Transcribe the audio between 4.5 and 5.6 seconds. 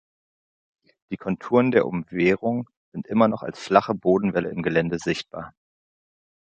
Gelände sichtbar.